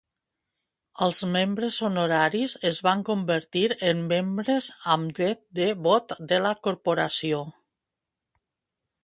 [1.07, 7.45] Els membres honoraris es van convertir en membres amb dret de vot de la corporació.